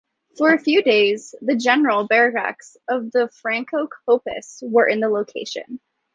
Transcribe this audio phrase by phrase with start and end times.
[0.35, 5.79] For a few days, the general barracks of the Franco coupists were in the location.